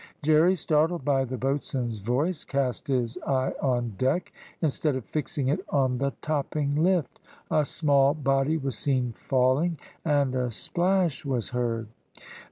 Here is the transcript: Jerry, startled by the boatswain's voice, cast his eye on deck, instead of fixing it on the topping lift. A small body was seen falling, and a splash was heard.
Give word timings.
Jerry, 0.23 0.55
startled 0.55 1.05
by 1.05 1.25
the 1.25 1.37
boatswain's 1.37 1.99
voice, 1.99 2.43
cast 2.43 2.87
his 2.87 3.19
eye 3.19 3.53
on 3.61 3.93
deck, 3.99 4.33
instead 4.59 4.95
of 4.95 5.05
fixing 5.05 5.49
it 5.49 5.63
on 5.69 5.99
the 5.99 6.09
topping 6.23 6.81
lift. 6.83 7.19
A 7.51 7.63
small 7.65 8.15
body 8.15 8.57
was 8.57 8.75
seen 8.75 9.11
falling, 9.11 9.77
and 10.03 10.33
a 10.33 10.49
splash 10.49 11.23
was 11.23 11.49
heard. 11.49 11.85